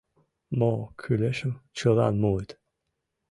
[0.59, 0.71] Мо
[1.01, 2.49] кӱлешым чылан муыт.